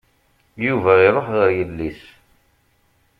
Yuba 0.65 0.91
iruḥ 1.05 1.27
ɣer 1.37 1.49
llisi. 1.69 2.11